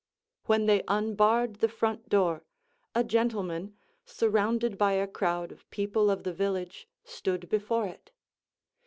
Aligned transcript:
When 0.45 0.65
they 0.65 0.81
unbarred 0.87 1.57
the 1.57 1.67
front 1.67 2.09
door, 2.09 2.43
a 2.95 3.03
gentleman, 3.03 3.75
surrounded 4.03 4.75
by 4.75 4.93
a 4.93 5.05
crowd 5.05 5.51
of 5.51 5.69
people 5.69 6.09
of 6.09 6.23
the 6.23 6.33
village, 6.33 6.87
stood 7.03 7.47
before 7.49 7.85
it. 7.85 8.09